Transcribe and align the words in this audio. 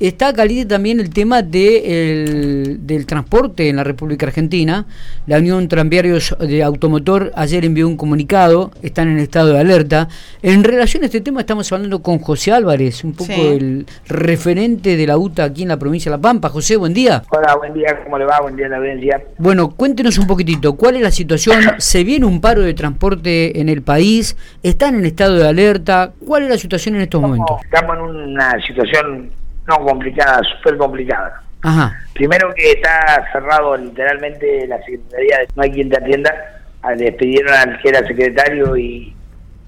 Está 0.00 0.32
caliente 0.32 0.74
también 0.74 0.98
el 0.98 1.10
tema 1.10 1.42
de 1.42 2.76
del 2.80 3.06
transporte 3.06 3.68
en 3.68 3.76
la 3.76 3.84
República 3.84 4.26
Argentina. 4.26 4.86
La 5.26 5.38
Unión 5.38 5.68
Tranviarios 5.68 6.36
de 6.40 6.62
Automotor 6.62 7.30
ayer 7.36 7.64
envió 7.64 7.86
un 7.86 7.96
comunicado, 7.96 8.72
están 8.82 9.08
en 9.08 9.18
estado 9.18 9.52
de 9.52 9.60
alerta. 9.60 10.08
En 10.42 10.64
relación 10.64 11.04
a 11.04 11.06
este 11.06 11.20
tema 11.20 11.40
estamos 11.40 11.70
hablando 11.72 12.02
con 12.02 12.18
José 12.18 12.52
Álvarez, 12.52 13.04
un 13.04 13.12
poco 13.12 13.32
el 13.32 13.86
referente 14.06 14.96
de 14.96 15.06
la 15.06 15.16
UTA 15.16 15.44
aquí 15.44 15.62
en 15.62 15.68
la 15.68 15.78
provincia 15.78 16.10
de 16.10 16.18
La 16.18 16.20
Pampa. 16.20 16.48
José, 16.48 16.76
buen 16.76 16.92
día. 16.92 17.22
Hola, 17.30 17.54
buen 17.56 17.72
día, 17.74 18.02
¿cómo 18.02 18.18
le 18.18 18.24
va? 18.24 18.40
Buen 18.40 18.56
día 18.56 18.68
la 18.68 18.78
audiencia. 18.78 19.22
Bueno, 19.38 19.70
cuéntenos 19.70 20.18
un 20.18 20.26
poquitito, 20.26 20.74
¿cuál 20.74 20.96
es 20.96 21.02
la 21.02 21.10
situación? 21.12 21.62
¿Se 21.78 22.02
viene 22.02 22.26
un 22.26 22.40
paro 22.40 22.62
de 22.62 22.74
transporte 22.74 23.60
en 23.60 23.68
el 23.68 23.82
país? 23.82 24.36
¿Están 24.62 24.96
en 24.96 25.06
estado 25.06 25.36
de 25.36 25.48
alerta? 25.48 26.12
¿Cuál 26.26 26.44
es 26.44 26.50
la 26.50 26.58
situación 26.58 26.96
en 26.96 27.02
estos 27.02 27.20
momentos? 27.20 27.60
Estamos 27.64 27.96
en 27.96 28.02
una 28.02 28.60
situación 28.66 29.30
no 29.66 29.84
complicada, 29.84 30.40
súper 30.42 30.76
complicada. 30.76 31.42
Ajá. 31.62 31.98
Primero 32.12 32.52
que 32.54 32.72
está 32.72 33.26
cerrado 33.32 33.76
literalmente 33.76 34.66
la 34.66 34.78
secretaría, 34.78 35.38
no 35.54 35.62
hay 35.62 35.70
quien 35.72 35.88
te 35.88 35.96
atienda. 35.96 36.62
Ah, 36.82 36.94
despidieron 36.94 37.54
al 37.54 37.80
que 37.80 37.88
era 37.88 38.06
secretario 38.06 38.76
y 38.76 39.14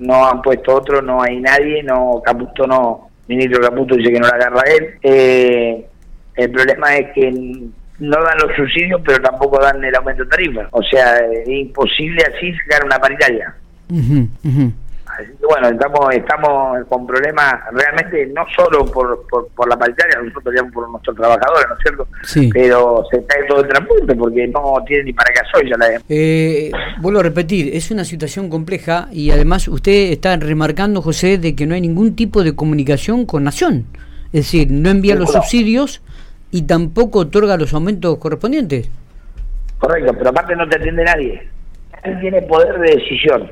no 0.01 0.27
han 0.29 0.43
puesto 0.43 0.75
otro, 0.75 1.01
no 1.01 1.23
hay 1.23 1.41
nadie, 1.41 1.83
no 1.83 2.21
Caputo 2.23 2.67
no, 2.67 3.09
ministro 3.27 3.63
Caputo 3.63 3.97
dice 3.97 4.13
que 4.13 4.21
no 4.21 4.29
la 4.29 4.35
agarra 4.35 4.63
él. 4.69 4.99
Eh, 5.03 5.87
el 6.35 6.51
problema 6.51 6.95
es 6.97 7.13
que 7.15 7.31
no 7.31 8.23
dan 8.23 8.39
los 8.43 8.55
subsidios, 8.55 9.01
pero 9.03 9.23
tampoco 9.23 9.59
dan 9.59 9.83
el 9.83 9.95
aumento 9.95 10.25
de 10.25 10.31
tarifa. 10.31 10.69
O 10.73 10.83
sea, 10.83 11.17
es 11.17 11.49
imposible 11.49 12.23
así 12.23 12.53
sacar 12.59 12.85
una 12.85 12.99
paritaria 12.99 13.55
bueno, 15.49 15.69
estamos 15.69 16.15
estamos 16.15 16.87
con 16.89 17.07
problemas 17.07 17.55
realmente 17.73 18.27
no 18.35 18.45
solo 18.55 18.85
por, 18.87 19.27
por, 19.29 19.69
la 19.69 19.79
paritaria, 19.79 20.19
nosotros 20.19 20.45
peleamos 20.45 20.73
por 20.73 20.91
nuestros 20.91 21.17
trabajadores, 21.17 21.67
¿no 21.69 21.75
es 21.75 21.81
cierto? 21.83 22.09
Sí. 22.25 22.51
Pero 22.53 23.05
se 23.11 23.25
cae 23.27 23.45
todo 23.49 23.61
el 23.61 23.69
transporte 23.69 24.15
porque 24.15 24.47
no 24.49 24.75
tiene 24.87 25.05
ni 25.05 25.13
para 25.13 25.33
ya 25.35 25.77
la 25.79 26.01
eh, 26.09 26.71
Vuelvo 26.99 27.21
a 27.21 27.23
repetir, 27.23 27.75
es 27.75 27.91
una 27.91 28.05
situación 28.05 28.51
compleja 28.51 29.09
y 29.13 29.31
además 29.31 29.69
usted 29.69 30.13
está 30.13 30.37
remarcando, 30.37 31.03
José, 31.03 31.39
de 31.39 31.55
que 31.55 31.67
no 31.67 31.75
hay 31.75 31.81
ningún 31.81 32.17
tipo 32.17 32.43
de 32.43 32.55
comunicación 32.55 33.27
con 33.27 33.45
Nación. 33.45 33.87
Es 34.27 34.45
decir, 34.45 34.69
no 34.71 34.91
envía 34.91 35.15
los 35.15 35.33
subsidios 35.33 36.03
y 36.51 36.63
tampoco 36.63 37.21
otorga 37.21 37.57
los 37.57 37.73
aumentos 37.75 38.19
correspondientes. 38.19 38.91
Correcto, 39.79 40.13
pero 40.17 40.31
aparte 40.31 40.57
no 40.57 40.69
te 40.69 40.77
atiende 40.77 41.05
nadie. 41.05 41.49
Nadie 42.05 42.21
tiene 42.21 42.43
poder 42.43 42.79
de 42.79 42.97
decisión 42.97 43.51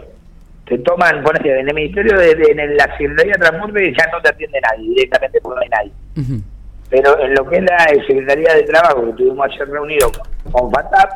te 0.66 0.78
toman, 0.78 1.22
ponete, 1.22 1.60
en 1.60 1.68
el 1.68 1.74
Ministerio, 1.74 2.18
de, 2.18 2.32
en 2.32 2.76
la 2.76 2.96
Secretaría 2.96 3.34
de 3.34 3.38
Transporte 3.38 3.94
ya 3.96 4.06
no 4.12 4.20
te 4.22 4.30
atiende 4.30 4.60
nadie, 4.60 4.88
directamente 4.90 5.40
porque 5.42 5.56
no 5.56 5.62
hay 5.62 5.68
nadie. 5.68 6.42
Pero 6.90 7.20
en 7.20 7.34
lo 7.34 7.48
que 7.48 7.56
es 7.56 7.62
la 7.64 7.86
Secretaría 8.06 8.54
de 8.54 8.62
Trabajo, 8.62 9.06
que 9.06 9.12
tuvimos 9.12 9.46
ayer 9.46 9.68
reunido 9.68 10.10
con, 10.50 10.72
FATAP, 10.72 11.10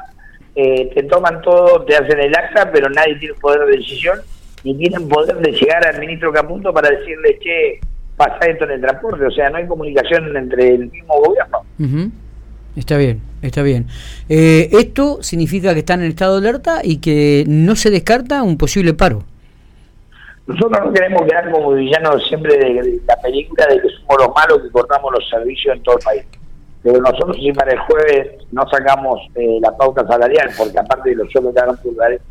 eh, 0.55 0.91
te 0.95 1.03
toman 1.05 1.41
todo, 1.43 1.85
te 1.85 1.97
hacen 1.97 2.19
el 2.21 2.35
acta, 2.35 2.71
pero 2.73 2.89
nadie 2.91 3.17
tiene 3.17 3.35
poder 3.35 3.67
de 3.67 3.77
decisión, 3.79 4.19
ni 4.65 4.77
tienen 4.77 5.09
poder 5.09 5.37
de 5.37 5.53
llegar 5.53 5.87
al 5.87 6.01
ministro 6.01 6.33
Caputo 6.33 6.73
para 6.73 6.91
decirle, 6.91 7.39
che, 7.41 7.81
pasa 8.17 8.39
esto 8.47 8.65
en 8.65 8.73
el 8.73 8.81
transporte. 8.81 9.25
O 9.25 9.31
sea, 9.31 9.49
no 9.49 9.57
hay 9.57 9.67
comunicación 9.67 10.37
entre 10.37 10.75
el 10.75 10.91
mismo 10.91 11.15
gobierno. 11.23 11.59
Está 12.77 12.99
bien, 12.99 13.21
está 13.41 13.63
bien. 13.63 13.87
Eh, 14.29 14.69
esto 14.73 15.23
significa 15.23 15.73
que 15.73 15.81
están 15.81 16.03
en 16.03 16.09
estado 16.09 16.39
de 16.39 16.49
alerta 16.49 16.81
y 16.83 16.99
que 16.99 17.45
no 17.47 17.77
se 17.77 17.91
descarta 17.91 18.43
un 18.43 18.59
posible 18.59 18.95
paro. 18.95 19.25
Nosotros 20.49 20.81
no 20.83 20.93
queremos 20.95 21.23
quedar 21.27 21.51
como 21.51 21.73
villanos 21.73 22.27
siempre 22.27 22.57
de, 22.57 23.01
la 23.07 23.17
película 23.17 23.67
de 23.67 23.83
que 23.83 23.89
somos 23.91 24.17
los 24.19 24.35
malos 24.35 24.63
que 24.63 24.71
cortamos 24.71 25.13
los 25.13 25.29
servicios 25.29 25.77
en 25.77 25.83
todo 25.83 25.99
el 25.99 26.05
país. 26.05 26.25
Pero 26.83 27.01
nosotros 27.01 27.37
si 27.37 27.53
para 27.53 27.73
el 27.73 27.79
jueves 27.81 28.47
no 28.51 28.67
sacamos 28.67 29.21
eh, 29.35 29.59
la 29.61 29.77
pauta 29.77 30.07
salarial, 30.07 30.49
porque 30.57 30.79
aparte 30.79 31.11
de 31.11 31.17
los 31.17 31.31
sueldos 31.31 31.53
quedaron 31.53 31.79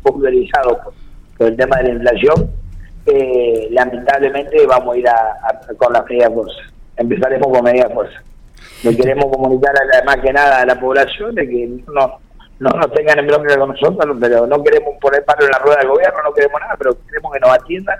pulverizados 0.02 0.78
por, 1.38 1.46
el 1.46 1.56
tema 1.56 1.76
de 1.76 1.84
la 1.84 1.90
inflación, 1.90 2.50
eh, 3.06 3.68
lamentablemente 3.70 4.66
vamos 4.66 4.96
a 4.96 4.98
ir 4.98 5.08
a, 5.08 5.76
con 5.76 5.92
las 5.92 6.04
medidas 6.10 6.34
fuerza. 6.34 6.60
Empezaremos 6.96 7.46
con 7.46 7.62
medidas 7.62 7.92
fuerza. 7.92 8.20
Le 8.82 8.96
queremos 8.96 9.26
comunicar 9.26 9.72
a 9.76 10.04
más 10.04 10.16
que 10.16 10.32
nada 10.32 10.62
a 10.62 10.66
la 10.66 10.80
población 10.80 11.36
de 11.36 11.48
que 11.48 11.68
no 11.86 12.18
no 12.60 12.70
nos 12.70 12.92
tengan 12.92 13.18
en 13.18 13.26
bronca 13.26 13.58
con 13.58 13.70
nosotros, 13.70 14.16
pero 14.20 14.46
no 14.46 14.62
queremos 14.62 14.96
poner 15.00 15.24
paro 15.24 15.44
en 15.44 15.50
la 15.50 15.58
rueda 15.58 15.78
del 15.78 15.88
gobierno, 15.88 16.22
no 16.24 16.32
queremos 16.32 16.60
nada, 16.60 16.74
pero 16.78 16.96
queremos 17.06 17.32
que 17.32 17.40
nos 17.40 17.50
atiendan 17.50 17.98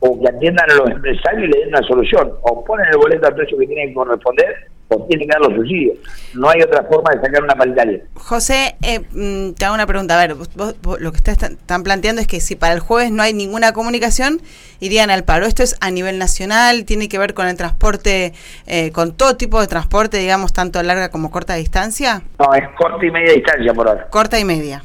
o 0.00 0.20
que 0.20 0.28
atiendan 0.28 0.70
a 0.70 0.74
los 0.74 0.90
empresarios 0.90 1.44
y 1.44 1.52
le 1.52 1.58
den 1.58 1.68
una 1.68 1.82
solución. 1.82 2.32
O 2.42 2.64
ponen 2.64 2.86
el 2.86 2.98
boleto 2.98 3.26
al 3.26 3.34
precio 3.34 3.58
que 3.58 3.66
tiene 3.66 3.88
que 3.88 3.94
corresponder 3.94 4.70
o 4.90 5.06
tienen 5.06 5.28
que 5.28 5.32
dar 5.32 5.40
los 5.40 5.56
subsidios. 5.56 5.98
No 6.34 6.48
hay 6.48 6.60
otra 6.62 6.82
forma 6.84 7.10
de 7.14 7.20
sacar 7.20 7.42
una 7.42 7.54
paritaria. 7.54 8.00
José, 8.14 8.76
eh, 8.82 9.00
mm, 9.12 9.52
te 9.52 9.64
hago 9.64 9.74
una 9.74 9.86
pregunta. 9.86 10.20
A 10.20 10.26
ver, 10.26 10.36
lo 10.36 11.12
que 11.12 11.30
están 11.30 11.82
planteando 11.82 12.20
es 12.20 12.26
que 12.26 12.40
si 12.40 12.56
para 12.56 12.74
el 12.74 12.80
jueves 12.80 13.12
no 13.12 13.22
hay 13.22 13.32
ninguna 13.32 13.72
comunicación, 13.72 14.40
irían 14.80 15.10
al 15.10 15.24
paro. 15.24 15.46
¿Esto 15.46 15.62
es 15.62 15.76
a 15.80 15.90
nivel 15.90 16.18
nacional? 16.18 16.84
¿Tiene 16.84 17.08
que 17.08 17.18
ver 17.18 17.34
con 17.34 17.46
el 17.46 17.56
transporte, 17.56 18.32
eh, 18.66 18.90
con 18.92 19.16
todo 19.16 19.36
tipo 19.36 19.60
de 19.60 19.66
transporte, 19.66 20.18
digamos, 20.18 20.52
tanto 20.52 20.82
larga 20.82 21.10
como 21.10 21.30
corta 21.30 21.54
distancia? 21.54 22.22
No, 22.38 22.52
es 22.54 22.68
corta 22.76 23.04
y 23.04 23.10
media 23.10 23.32
distancia 23.32 23.72
por 23.72 23.88
ahora. 23.88 24.08
Corta 24.10 24.38
y 24.38 24.44
media. 24.44 24.82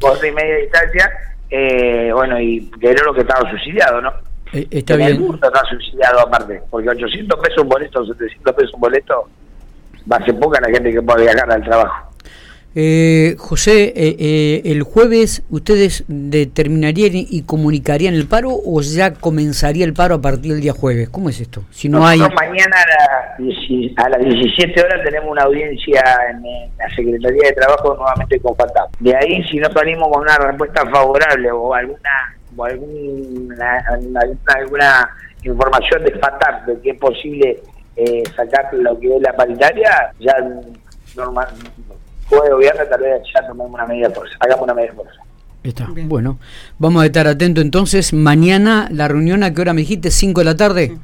Corta 0.00 0.26
y 0.26 0.32
media 0.32 0.56
distancia. 0.56 1.10
Eh, 1.50 2.10
bueno, 2.12 2.40
y 2.40 2.70
que 2.80 2.90
era 2.90 3.04
lo 3.04 3.14
que 3.14 3.22
estaba 3.22 3.48
subsidiado, 3.50 4.00
¿no? 4.00 4.12
Eh, 4.54 4.66
está 4.70 4.96
bien. 4.96 5.10
El 5.10 5.34
está 5.34 5.62
subsidiado 5.68 6.20
aparte, 6.20 6.62
porque 6.70 6.88
800 6.88 7.40
pesos 7.40 7.62
un 7.62 7.68
boleto, 7.68 8.06
700 8.06 8.54
pesos 8.54 8.74
un 8.74 8.80
boleto, 8.80 9.28
va 10.10 10.16
a 10.16 10.24
ser 10.24 10.38
poca 10.38 10.60
la 10.60 10.68
gente 10.68 10.92
que 10.92 11.02
puede 11.02 11.22
viajar 11.22 11.50
al 11.50 11.62
trabajo. 11.62 12.14
Eh, 12.76 13.36
José, 13.38 13.92
eh, 13.94 14.16
eh, 14.18 14.62
¿el 14.64 14.82
jueves 14.82 15.44
ustedes 15.48 16.04
determinarían 16.08 17.12
y 17.14 17.42
comunicarían 17.42 18.14
el 18.14 18.26
paro 18.26 18.50
o 18.50 18.80
ya 18.80 19.14
comenzaría 19.14 19.84
el 19.84 19.94
paro 19.94 20.16
a 20.16 20.20
partir 20.20 20.52
del 20.52 20.60
día 20.60 20.72
jueves? 20.72 21.08
¿Cómo 21.08 21.28
es 21.28 21.40
esto? 21.40 21.62
Si 21.70 21.88
no 21.88 22.04
hay... 22.04 22.18
Mañana 22.18 22.76
a, 23.96 24.08
las 24.08 24.20
17 24.24 24.80
horas 24.80 25.04
tenemos 25.04 25.30
una 25.30 25.42
audiencia 25.42 26.02
en, 26.30 26.42
la 26.76 26.88
Secretaría 26.96 27.48
de 27.48 27.52
Trabajo 27.52 27.94
nuevamente 27.94 28.40
con 28.40 28.56
FATAP. 28.56 28.90
De 28.98 29.14
ahí, 29.14 29.44
si 29.44 29.58
no 29.58 29.70
salimos 29.70 30.08
con 30.12 30.22
una 30.22 30.36
respuesta 30.38 30.84
favorable 30.90 31.52
o 31.52 31.72
alguna 31.74 32.34
o 32.56 32.64
alguna, 32.64 33.84
alguna 34.46 35.10
información 35.42 36.04
de 36.04 36.12
FATAP 36.12 36.66
de 36.66 36.80
que 36.80 36.90
es 36.90 36.98
posible 36.98 37.62
eh, 37.96 38.22
sacar 38.34 38.72
lo 38.72 38.98
que 38.98 39.14
es 39.14 39.22
la 39.22 39.32
paritaria, 39.34 40.12
ya 40.18 40.34
normal, 41.16 41.48
jueves 42.28 42.50
o 42.52 42.58
viernes 42.58 42.88
tal 42.88 43.00
vez 43.00 43.22
ya 43.32 43.46
tomemos 43.46 43.72
una 43.72 43.86
medida 43.86 44.08
de 44.08 44.14
fuerza, 44.14 44.36
hagamos 44.40 44.64
una 44.64 44.74
medida 44.74 44.90
de 44.90 44.96
fuerza. 44.96 45.20
Está. 45.62 45.86
Bueno, 45.88 46.38
vamos 46.78 47.02
a 47.02 47.06
estar 47.06 47.26
atentos 47.26 47.64
entonces. 47.64 48.12
Mañana 48.12 48.86
la 48.90 49.08
reunión, 49.08 49.42
¿a 49.42 49.54
qué 49.54 49.62
hora 49.62 49.72
me 49.72 49.80
dijiste? 49.80 50.10
¿5 50.10 50.34
de 50.34 50.44
la 50.44 50.56
tarde? 50.56 50.94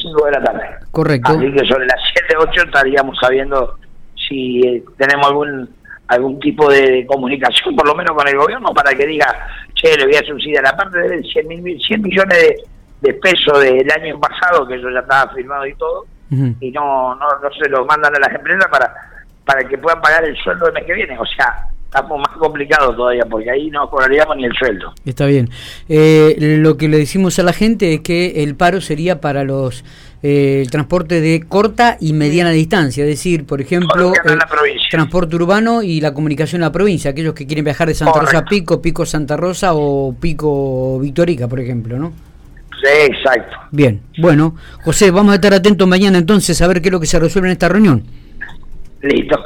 5 0.00 0.24
de 0.26 0.30
la 0.30 0.44
tarde. 0.44 0.62
Correcto. 0.92 1.32
Así 1.32 1.52
que 1.52 1.66
sobre 1.66 1.86
las 1.86 2.00
7, 2.14 2.34
8 2.38 2.62
estaríamos 2.66 3.18
sabiendo 3.20 3.78
si 4.14 4.60
eh, 4.60 4.84
tenemos 4.96 5.26
algún 5.26 5.68
algún 6.08 6.38
tipo 6.38 6.70
de 6.70 7.04
comunicación, 7.06 7.74
por 7.74 7.86
lo 7.86 7.94
menos 7.94 8.16
con 8.16 8.28
el 8.28 8.36
gobierno, 8.36 8.72
para 8.72 8.94
que 8.94 9.06
diga, 9.06 9.26
che, 9.86 9.96
le 9.96 10.04
voy 10.04 10.14
a 10.16 10.24
subsidiar, 10.24 10.66
aparte 10.66 10.98
de 10.98 11.22
100, 11.22 11.48
mil, 11.48 11.80
100 11.80 12.02
millones 12.02 12.38
de, 13.00 13.14
pesos 13.14 13.60
del 13.60 13.90
año 13.90 14.18
pasado, 14.18 14.66
que 14.66 14.74
eso 14.74 14.90
ya 14.90 15.00
estaba 15.00 15.32
firmado 15.32 15.66
y 15.66 15.74
todo, 15.74 16.06
y 16.60 16.70
no, 16.72 17.14
no, 17.14 17.26
no 17.40 17.50
se 17.52 17.68
lo 17.68 17.84
mandan 17.84 18.16
a 18.16 18.18
las 18.18 18.34
empresas 18.34 18.66
para, 18.68 18.92
para 19.44 19.66
que 19.68 19.78
puedan 19.78 20.00
pagar 20.00 20.24
el 20.24 20.36
sueldo 20.38 20.66
del 20.66 20.74
mes 20.74 20.84
que 20.84 20.94
viene. 20.94 21.16
O 21.18 21.26
sea, 21.26 21.68
estamos 21.86 22.18
más 22.18 22.36
complicados 22.36 22.96
todavía, 22.96 23.24
porque 23.30 23.50
ahí 23.50 23.70
no 23.70 23.88
cobraríamos 23.88 24.36
ni 24.36 24.44
el 24.44 24.52
sueldo. 24.52 24.92
Está 25.04 25.26
bien. 25.26 25.48
Eh, 25.88 26.36
lo 26.60 26.76
que 26.76 26.88
le 26.88 26.98
decimos 26.98 27.38
a 27.38 27.42
la 27.42 27.52
gente 27.52 27.94
es 27.94 28.00
que 28.00 28.42
el 28.42 28.54
paro 28.54 28.80
sería 28.80 29.20
para 29.20 29.44
los 29.44 29.84
eh, 30.22 30.62
el 30.62 30.70
transporte 30.70 31.20
de 31.20 31.44
corta 31.46 31.98
y 32.00 32.12
mediana 32.12 32.50
distancia, 32.50 33.04
es 33.04 33.10
decir, 33.10 33.46
por 33.46 33.60
ejemplo, 33.60 34.12
el 34.24 34.38
transporte 34.90 35.36
urbano 35.36 35.82
y 35.82 36.00
la 36.00 36.14
comunicación 36.14 36.60
en 36.60 36.66
la 36.66 36.72
provincia, 36.72 37.10
aquellos 37.10 37.34
que 37.34 37.46
quieren 37.46 37.64
viajar 37.64 37.86
de 37.88 37.94
Santa 37.94 38.20
Rosa 38.20 38.38
a 38.38 38.44
Pico, 38.44 38.80
Pico 38.80 39.06
Santa 39.06 39.36
Rosa 39.36 39.72
o 39.74 40.14
Pico 40.18 40.98
Victorica, 41.00 41.48
por 41.48 41.60
ejemplo, 41.60 41.98
¿no? 41.98 42.12
Sí, 42.82 42.88
exacto. 43.12 43.56
Bien, 43.70 44.00
bueno, 44.18 44.56
José, 44.84 45.10
vamos 45.10 45.32
a 45.32 45.36
estar 45.36 45.54
atentos 45.54 45.86
mañana 45.86 46.18
entonces 46.18 46.60
a 46.60 46.66
ver 46.66 46.80
qué 46.82 46.88
es 46.88 46.92
lo 46.92 47.00
que 47.00 47.06
se 47.06 47.18
resuelve 47.18 47.48
en 47.48 47.52
esta 47.52 47.68
reunión. 47.68 48.02
Listo. 49.02 49.36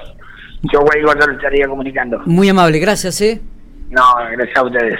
Yo, 0.62 0.80
güey, 0.80 1.00
igual 1.00 1.18
lo 1.18 1.32
estaría 1.32 1.66
comunicando. 1.66 2.20
Muy 2.26 2.48
amable, 2.48 2.78
gracias, 2.78 3.20
¿eh? 3.20 3.40
No, 3.88 4.02
gracias 4.32 4.56
a 4.56 4.62
ustedes. 4.64 4.98